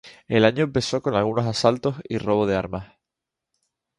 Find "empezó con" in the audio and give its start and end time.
0.63-1.13